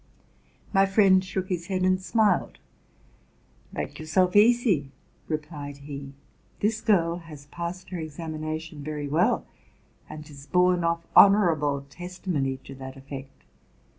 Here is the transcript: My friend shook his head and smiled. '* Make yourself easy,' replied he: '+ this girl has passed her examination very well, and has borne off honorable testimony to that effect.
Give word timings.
My 0.73 0.87
friend 0.87 1.23
shook 1.23 1.49
his 1.49 1.67
head 1.67 1.83
and 1.83 2.01
smiled. 2.01 2.57
'* 3.17 3.71
Make 3.71 3.99
yourself 3.99 4.35
easy,' 4.35 4.89
replied 5.27 5.77
he: 5.85 6.13
'+ 6.37 6.59
this 6.59 6.81
girl 6.81 7.17
has 7.17 7.45
passed 7.45 7.91
her 7.91 7.99
examination 7.99 8.83
very 8.83 9.07
well, 9.07 9.45
and 10.09 10.27
has 10.27 10.47
borne 10.47 10.83
off 10.83 11.05
honorable 11.15 11.85
testimony 11.87 12.57
to 12.63 12.73
that 12.73 12.97
effect. 12.97 13.43